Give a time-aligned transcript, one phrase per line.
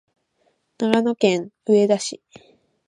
[0.79, 2.23] 長野県上田市